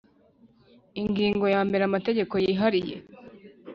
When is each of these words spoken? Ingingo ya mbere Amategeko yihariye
Ingingo 1.01 1.45
ya 1.53 1.61
mbere 1.67 1.83
Amategeko 1.85 2.33
yihariye 2.43 2.95